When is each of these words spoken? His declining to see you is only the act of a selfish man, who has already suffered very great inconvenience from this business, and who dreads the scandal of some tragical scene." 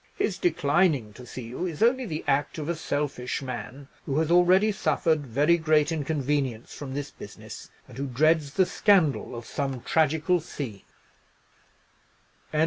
His 0.15 0.39
declining 0.39 1.13
to 1.13 1.27
see 1.27 1.43
you 1.43 1.67
is 1.67 1.83
only 1.83 2.07
the 2.07 2.23
act 2.27 2.57
of 2.57 2.67
a 2.67 2.73
selfish 2.73 3.43
man, 3.43 3.87
who 4.07 4.17
has 4.17 4.31
already 4.31 4.71
suffered 4.71 5.27
very 5.27 5.57
great 5.59 5.91
inconvenience 5.91 6.73
from 6.73 6.95
this 6.95 7.11
business, 7.11 7.69
and 7.87 7.99
who 7.99 8.07
dreads 8.07 8.55
the 8.55 8.65
scandal 8.65 9.35
of 9.35 9.45
some 9.45 9.81
tragical 9.81 10.39
scene." 10.39 10.81